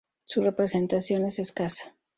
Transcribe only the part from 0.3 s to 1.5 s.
representación es